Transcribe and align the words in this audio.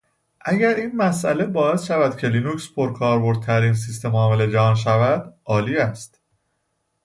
اگر 0.41 0.75
این 0.75 0.95
مساله 0.95 1.45
باعث 1.45 1.83
شود 1.85 2.17
که 2.17 2.27
لینوکس 2.27 2.73
پرکاربردترین 2.75 3.73
سیستم 3.73 4.15
عامل 4.15 4.51
جهان 4.51 4.75
شود، 4.75 5.33
عالی 5.45 5.77
است. 5.77 6.21